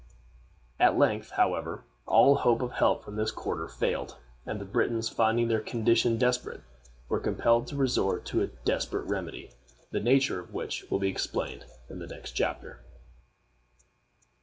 At 0.79 0.97
length, 0.97 1.29
however, 1.29 1.83
all 2.07 2.37
hope 2.37 2.63
of 2.63 2.71
help 2.71 3.05
from 3.05 3.17
this 3.17 3.29
quarter 3.29 3.67
failed, 3.67 4.17
and 4.47 4.59
the 4.59 4.65
Britons, 4.65 5.09
finding 5.09 5.47
their 5.47 5.59
condition 5.59 6.17
desperate, 6.17 6.61
were 7.07 7.19
compelled 7.19 7.67
to 7.67 7.75
resort 7.75 8.25
to 8.25 8.41
a 8.41 8.47
desperate 8.47 9.05
remedy, 9.05 9.51
the 9.91 9.99
nature 9.99 10.39
of 10.39 10.55
which 10.55 10.89
will 10.89 10.97
be 10.97 11.09
explained 11.09 11.65
in 11.87 11.99
the 11.99 12.07
next 12.07 12.31
chapter. 12.31 12.79